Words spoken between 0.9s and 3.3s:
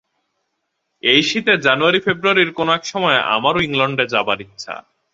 এই শীতে জানুআরী-ফেব্রুআরীর কোন এক সময়ে